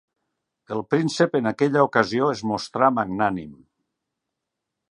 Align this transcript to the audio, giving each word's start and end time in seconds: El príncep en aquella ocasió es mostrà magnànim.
El 0.75 0.79
príncep 0.93 1.37
en 1.39 1.49
aquella 1.51 1.83
ocasió 1.89 2.31
es 2.37 2.43
mostrà 2.53 2.89
magnànim. 2.97 3.55